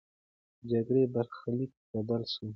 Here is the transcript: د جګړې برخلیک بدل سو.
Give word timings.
د 0.59 0.61
جګړې 0.71 1.03
برخلیک 1.13 1.71
بدل 1.93 2.21
سو. 2.33 2.45